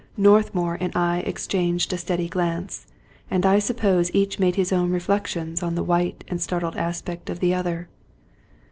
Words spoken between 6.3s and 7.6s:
startled aspect of the